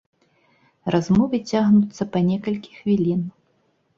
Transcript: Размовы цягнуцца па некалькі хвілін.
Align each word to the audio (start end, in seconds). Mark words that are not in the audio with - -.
Размовы 0.95 1.37
цягнуцца 1.51 2.03
па 2.15 2.19
некалькі 2.29 2.71
хвілін. 2.81 3.21